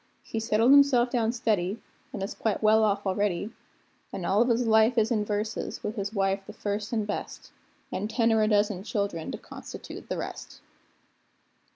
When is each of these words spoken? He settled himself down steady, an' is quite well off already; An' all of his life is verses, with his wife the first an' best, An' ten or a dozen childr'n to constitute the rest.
He 0.23 0.39
settled 0.39 0.71
himself 0.71 1.11
down 1.11 1.31
steady, 1.31 1.79
an' 2.11 2.23
is 2.23 2.33
quite 2.33 2.63
well 2.63 2.83
off 2.83 3.05
already; 3.05 3.51
An' 4.11 4.25
all 4.25 4.41
of 4.41 4.49
his 4.49 4.65
life 4.65 4.97
is 4.97 5.11
verses, 5.11 5.83
with 5.83 5.95
his 5.95 6.11
wife 6.11 6.41
the 6.47 6.53
first 6.53 6.91
an' 6.91 7.05
best, 7.05 7.51
An' 7.91 8.07
ten 8.07 8.33
or 8.33 8.41
a 8.41 8.47
dozen 8.47 8.81
childr'n 8.81 9.31
to 9.31 9.37
constitute 9.37 10.09
the 10.09 10.17
rest. 10.17 10.61